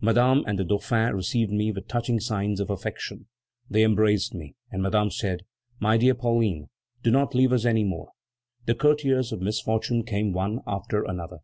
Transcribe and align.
Madame 0.00 0.44
and 0.46 0.56
the 0.56 0.64
Dauphin 0.64 1.16
received 1.16 1.50
me 1.50 1.72
with 1.72 1.88
touching 1.88 2.20
signs 2.20 2.60
of 2.60 2.70
affection; 2.70 3.26
they 3.68 3.82
embraced 3.82 4.32
me, 4.32 4.54
and 4.70 4.80
Madame 4.80 5.10
said: 5.10 5.44
'My 5.80 5.96
dear 5.96 6.14
Pauline, 6.14 6.68
do 7.02 7.10
not 7.10 7.34
leave 7.34 7.52
us 7.52 7.64
any 7.64 7.82
more!'" 7.82 8.12
The 8.66 8.76
courtiers 8.76 9.32
of 9.32 9.40
misfortune 9.40 10.04
came 10.04 10.32
one 10.32 10.60
after 10.64 11.02
another. 11.02 11.38